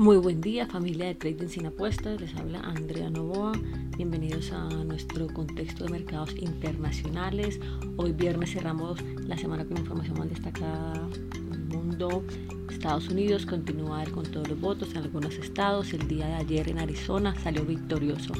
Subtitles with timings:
[0.00, 3.52] Muy buen día familia de Trading sin apuestas, les habla Andrea Novoa,
[3.98, 7.60] bienvenidos a nuestro contexto de mercados internacionales.
[7.98, 12.24] Hoy viernes cerramos la semana con información más destacada del mundo.
[12.70, 15.92] Estados Unidos continúa con todos los votos en algunos estados.
[15.92, 18.32] El día de ayer en Arizona salió victorioso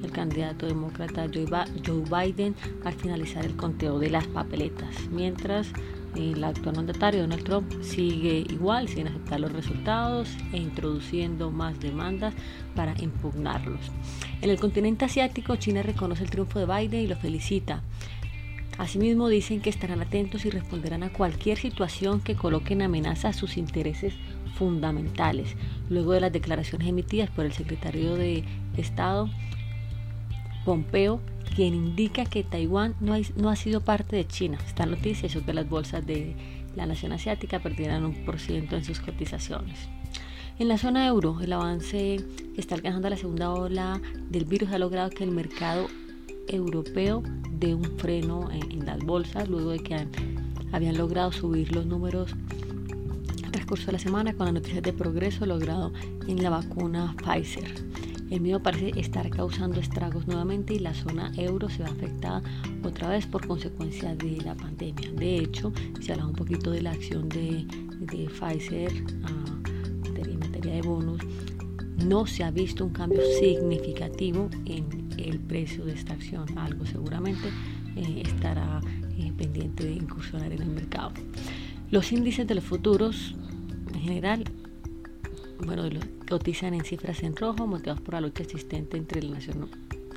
[0.00, 2.54] el candidato demócrata Joe Biden
[2.84, 5.72] al finalizar el conteo de las papeletas, mientras
[6.16, 12.34] el actual mandatario Donald Trump sigue igual sin aceptar los resultados e introduciendo más demandas
[12.74, 13.80] para impugnarlos.
[14.40, 17.82] En el continente asiático, China reconoce el triunfo de Biden y lo felicita.
[18.78, 23.56] Asimismo, dicen que estarán atentos y responderán a cualquier situación que coloque en amenaza sus
[23.56, 24.14] intereses
[24.54, 25.56] fundamentales.
[25.90, 28.44] Luego de las declaraciones emitidas por el secretario de
[28.76, 29.28] Estado,
[30.64, 31.20] Pompeo,
[31.58, 34.58] quien indica que Taiwán no, no ha sido parte de China.
[34.64, 36.36] Esta noticia hizo que las bolsas de
[36.76, 39.76] la nación asiática perdieran un por ciento en sus cotizaciones.
[40.60, 44.00] En la zona euro, el avance que está alcanzando la segunda ola
[44.30, 45.88] del virus ha logrado que el mercado
[46.46, 50.06] europeo dé un freno en, las bolsas luego de que
[50.70, 52.36] habían logrado subir los números
[53.44, 55.92] al transcurso de la semana con las noticias de progreso logrado
[56.28, 57.87] en la vacuna Pfizer.
[58.30, 62.42] El miedo parece estar causando estragos nuevamente y la zona euro se va afectada
[62.82, 65.10] otra vez por consecuencia de la pandemia.
[65.12, 67.66] De hecho, se habla un poquito de la acción de,
[68.06, 68.92] Pfizer
[69.24, 69.58] ah,
[70.16, 71.20] en materia de bonos.
[72.04, 76.46] No se ha visto un cambio significativo en el precio de esta acción.
[76.58, 77.48] Algo seguramente
[77.96, 78.80] eh, estará
[79.16, 81.12] eh, pendiente de incursionar en el mercado.
[81.90, 83.34] Los índices de los futuros
[83.94, 84.44] en general
[85.64, 85.88] bueno,
[86.28, 89.68] cotizan en cifras en rojo, motivados por la lucha existente entre la nación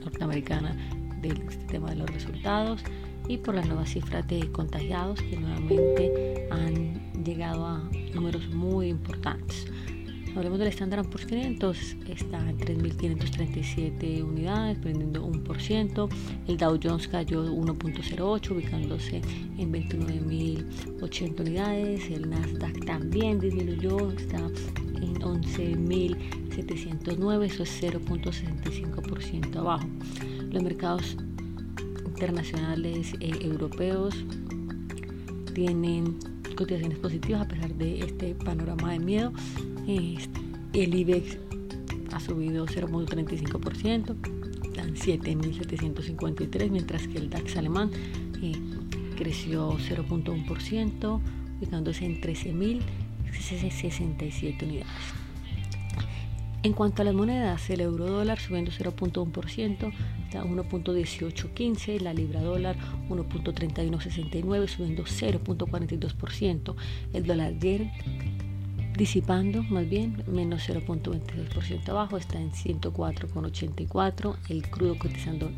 [0.03, 0.75] norteamericana
[1.21, 2.83] del sistema de los resultados
[3.27, 9.67] y por las nuevas cifras de contagiados que nuevamente han llegado a números muy importantes.
[10.35, 16.09] Hablemos del Standard Poor's 500, está en 3.537 unidades, perdiendo 1%.
[16.47, 19.21] El Dow Jones cayó 1.08, ubicándose
[19.57, 22.09] en 29.080 unidades.
[22.09, 24.49] El Nasdaq también disminuyó, está
[25.59, 29.87] en 11.709, eso es 0.65% abajo.
[30.51, 31.17] Los mercados
[32.05, 34.15] internacionales e europeos
[35.53, 36.17] tienen
[36.55, 39.33] cotizaciones positivas a pesar de este panorama de miedo.
[39.87, 41.37] el IBEX
[42.11, 44.15] ha subido 0.35%,
[44.65, 47.89] están 7.753, mientras que el DAX alemán
[48.41, 48.53] eh,
[49.17, 51.21] creció 0.1%,
[51.59, 52.81] ubicándose en 13.000
[53.41, 54.87] 67 unidades.
[56.63, 59.93] En cuanto a las monedas, el euro dólar subiendo 0.1%,
[60.25, 62.77] está 1.1815, la libra dólar
[63.09, 66.75] 1.3169, subiendo 0.42%,
[67.13, 67.89] el dólar ayer
[68.95, 75.49] disipando más bien menos 0.26% abajo, está en 104.84, el crudo cotizando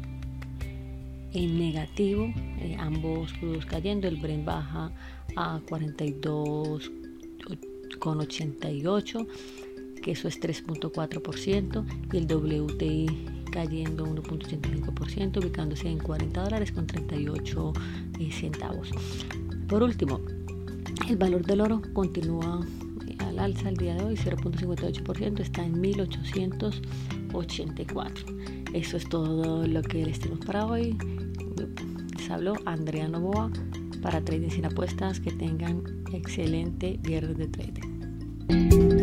[1.33, 4.89] en negativo, eh, ambos crudos cayendo, el Bren baja
[5.35, 6.91] a 42
[7.99, 9.27] con 88,
[10.03, 13.07] que eso es 3.4%, y el WTI
[13.51, 17.73] cayendo 1.85%, ubicándose en 40 dólares con 38
[18.19, 18.91] eh, centavos.
[19.67, 20.21] Por último,
[21.09, 22.63] el valor del oro continúa
[23.07, 28.25] eh, al alza el día de hoy, 0.58%, está en 1884.
[28.73, 30.97] Eso es todo lo que les tenemos para hoy.
[32.17, 33.49] Les habló Andrea Novoa
[34.01, 35.19] para Trading sin apuestas.
[35.19, 39.02] Que tengan excelente viernes de trading.